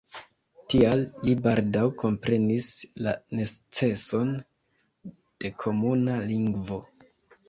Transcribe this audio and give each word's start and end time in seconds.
Tial 0.73 1.01
li 1.27 1.33
baldaŭ 1.47 1.83
komprenis 2.03 2.69
la 3.07 3.13
neceson 3.39 4.31
de 5.45 5.53
komuna 5.65 6.17
lingvo. 6.33 6.79